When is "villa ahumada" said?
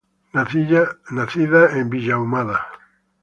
1.91-2.65